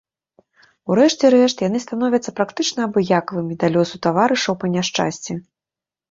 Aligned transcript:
У 0.91 0.95
рэшце 0.99 1.25
рэшт 1.33 1.57
яны 1.67 1.81
становяцца 1.83 2.33
практычна 2.39 2.83
абыякавымі 2.89 3.57
да 3.65 3.69
лёсу 3.75 3.95
таварышаў 4.07 4.57
па 4.63 4.71
няшчасці. 4.77 5.37